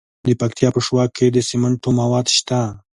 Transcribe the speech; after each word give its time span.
د 0.25 0.27
پکتیا 0.41 0.69
په 0.73 0.79
شواک 0.85 1.09
کې 1.17 1.27
د 1.31 1.37
سمنټو 1.49 1.89
مواد 1.99 2.27
شته. 2.37 2.61